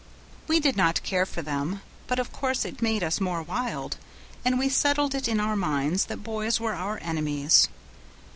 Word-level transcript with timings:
We 0.47 0.59
did 0.59 0.75
not 0.75 1.03
care 1.03 1.27
for 1.27 1.43
them, 1.43 1.81
but 2.07 2.17
of 2.17 2.31
course 2.33 2.65
it 2.65 2.81
made 2.81 3.03
us 3.03 3.21
more 3.21 3.43
wild, 3.43 3.97
and 4.43 4.57
we 4.57 4.67
settled 4.67 5.13
it 5.13 5.27
in 5.27 5.39
our 5.39 5.55
minds 5.55 6.05
that 6.05 6.23
boys 6.23 6.59
were 6.59 6.73
our 6.73 6.97
enemies. 7.03 7.69